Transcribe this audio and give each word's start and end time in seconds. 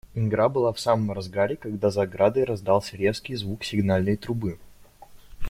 Игра 0.15 0.49
была 0.49 0.73
в 0.73 0.79
самом 0.79 1.11
разгаре, 1.11 1.55
когда 1.55 1.91
за 1.91 2.01
оградой 2.01 2.43
раздался 2.43 2.97
резкий 2.97 3.35
звук 3.35 3.63
сигнальной 3.63 4.17
трубы. 4.17 4.57